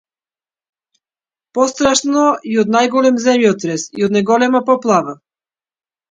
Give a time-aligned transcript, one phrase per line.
[1.57, 5.15] Пострашно и од најголем земјотрес и од најголема поплава!